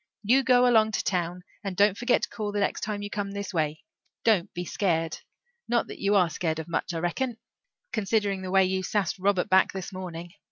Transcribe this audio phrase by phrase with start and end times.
[0.23, 3.29] You go along to town and don't forget to call the next time you come
[3.33, 3.83] this way.
[4.23, 5.19] Don't be scared.
[5.67, 7.37] Not that you are scared of much, I reckon,
[7.93, 10.33] considering the way you sassed Robert back this morning.